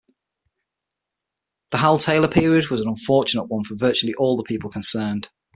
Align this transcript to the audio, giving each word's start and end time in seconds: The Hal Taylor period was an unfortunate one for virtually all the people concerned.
The 1.69 1.77
Hal 1.77 1.99
Taylor 1.99 2.27
period 2.27 2.69
was 2.71 2.81
an 2.81 2.87
unfortunate 2.87 3.45
one 3.49 3.63
for 3.63 3.75
virtually 3.75 4.15
all 4.15 4.35
the 4.35 4.41
people 4.41 4.71
concerned. 4.71 5.29